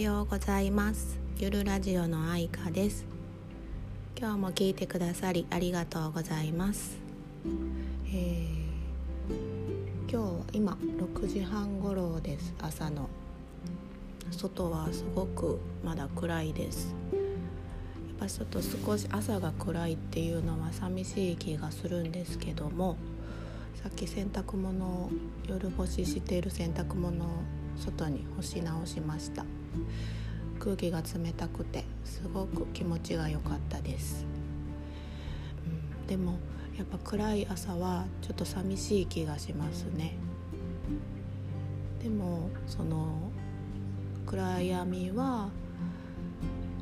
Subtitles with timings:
[0.00, 1.18] ようございます。
[1.36, 3.04] ゆるラジオの愛花です。
[4.18, 6.96] 今日も聞いてくださりありがとうございます、
[8.06, 8.46] えー、
[10.10, 12.54] 今日は今6時半頃です。
[12.62, 13.10] 朝の。
[14.30, 16.94] 外はすごくまだ暗いです。
[17.12, 17.20] やっ
[18.20, 22.96] ぱちょっと少し朝が暗いっていうのは寂しい気がするんですけども
[23.82, 25.10] さっき洗濯物
[25.46, 27.28] 夜干ししている洗濯物を
[27.80, 29.44] 外に干し直しました。
[30.60, 34.26] 空気が冷たくてすごく気持ちが良かったです、
[36.02, 36.38] うん、でも
[36.76, 40.14] やっぱ暗い朝はちょっと寂しい気がしますね。
[42.02, 43.30] でもその
[44.26, 45.50] 暗闇は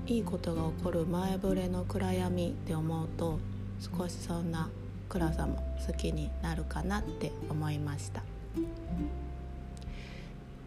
[0.07, 3.39] いいことが起こる前触れの暗闇って思うと
[3.79, 4.71] 少しそんな
[5.09, 8.23] 暗さも好きになるかなって思いました。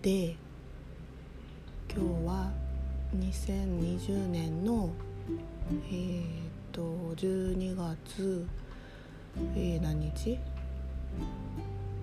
[0.02, 0.36] で
[1.94, 2.52] 今日は
[3.16, 4.90] 2020年の
[5.92, 6.26] えー、っ
[6.72, 6.82] と
[7.18, 8.48] 12月、
[9.56, 10.40] えー、何日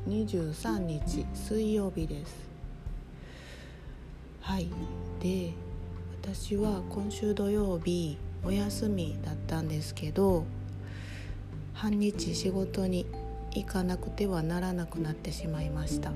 [0.07, 2.37] ?23 日水曜日です。
[4.43, 4.69] はい。
[5.21, 5.53] で
[6.23, 10.45] 私は今週土曜日お休みだったんですけど
[11.75, 13.07] 半日仕事に
[13.57, 16.13] 行かなくてはならなくなってしまいました。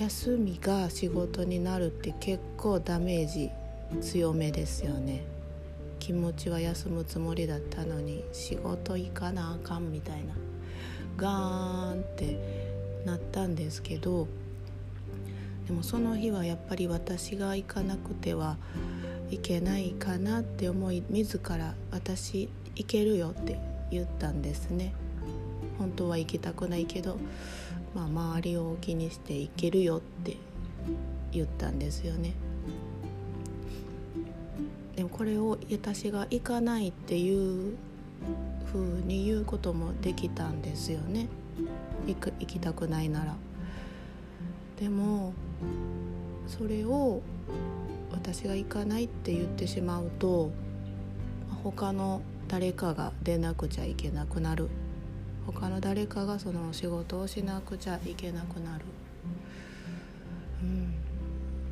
[0.00, 3.50] 休みが仕事になるって結構ダメージ
[4.00, 5.24] 強めですよね。
[5.98, 10.32] 気持ちは休むつもりだったのに仕事行かなあかんみたいな。
[11.18, 14.26] ガーンってなったんですけど
[15.66, 18.56] でもその日はやっぱり私が行かなくては
[19.30, 23.58] いけないかなって思い自ら私行けるよって
[23.90, 24.94] 言ったんですね。
[25.78, 27.18] 本当は行きたくないけど
[27.94, 30.36] まあ、周りを気にしていけるよって
[31.32, 32.34] 言ったんですよね。
[34.96, 37.74] でもこれを私が行かないっていう
[38.70, 41.26] ふうに言うこともできたんですよね
[42.06, 43.34] 行く行きたくないなら。
[44.78, 45.32] でも
[46.46, 47.22] それを
[48.10, 50.50] 私が行かないって言ってしまうと
[51.62, 54.68] 他の誰かが出なくちゃいけなくなる
[55.46, 58.84] 他の誰かがその仕事をしなくちゃいけなくなる、
[60.62, 60.94] うん、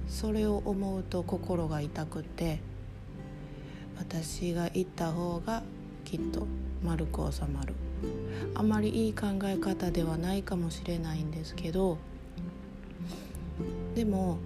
[0.08, 2.60] それを思うと心が痛くて
[3.98, 5.62] 私が行った方が
[6.04, 6.46] きっと
[6.82, 7.74] 丸く収まる。
[8.54, 11.98] あまりいい考え方ではないかもしれないんですけど
[13.94, 14.38] でも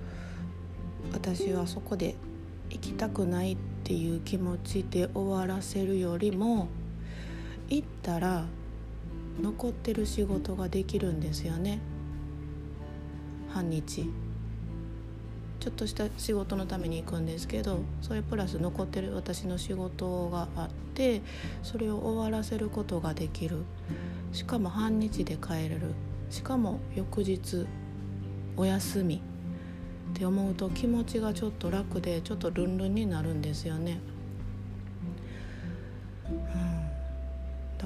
[1.13, 2.15] 私はそこで
[2.71, 6.69] 行きたくないっていう気持ちで終わらせるよりも
[7.69, 8.47] 行ったら
[9.41, 11.81] 残ってる仕事ができるんですよね。
[13.49, 14.11] 半日。
[15.61, 21.23] ちょっとした仕事のために行くんですけどそれプラス残ってる私の仕事があって
[21.63, 23.59] それを終わらせることができる。
[24.33, 25.95] しかも半日で帰れる。
[26.31, 27.67] しかも翌日
[28.57, 29.23] お休み。
[30.13, 34.01] って思うと気持ちがちょっと楽でちょっとルンルンになるんですよね。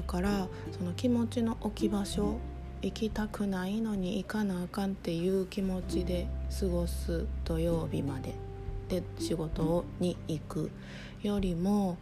[0.07, 0.47] から
[0.77, 2.39] その気持ちの置き場所
[2.81, 6.27] 行きたくないのに行かなあかんっていう気持ちで
[6.59, 8.33] 過ごす土曜日まで。
[8.87, 10.71] で仕事に行く
[11.21, 11.97] よりも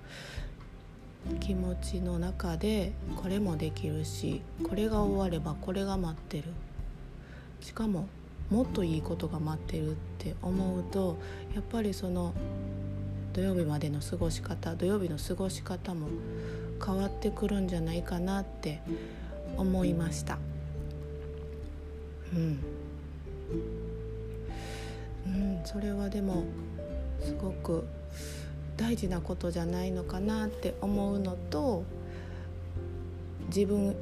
[1.39, 6.43] 気持ちの中でこれもできるしこれが終わればこれが待ってる。
[7.59, 8.07] しかも
[8.51, 11.17] もっといいことが待ってるって思うと
[11.55, 12.33] やっぱりその
[13.33, 16.07] 土曜日までの過ごし方土曜日の過ごし方も
[16.83, 18.81] 変わってくるんじゃないかなって
[19.57, 20.37] 思いました。
[22.33, 22.59] うん、
[25.25, 26.43] うん、それはでも
[27.21, 27.85] すごく
[28.77, 31.83] 大事なことじゃないのかなって思うのと
[33.47, 33.95] 自分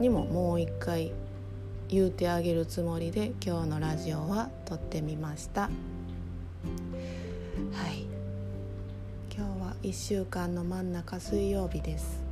[0.00, 1.12] にももう一回
[1.88, 5.62] 言うてあげるつもりで今日のラジオは撮ってみました。
[5.62, 5.68] は
[7.90, 8.13] い。
[9.36, 12.22] 今日は1週間の真ん中水曜日です。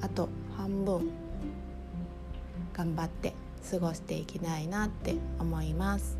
[0.00, 1.10] あと半分
[2.72, 3.34] 頑張って
[3.70, 6.16] 過ごしていきたいなって思います。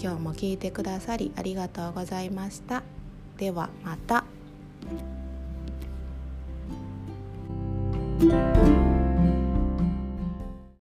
[0.00, 2.82] 今日も聞いてくださりありがとうございました。
[3.36, 4.24] ではまた。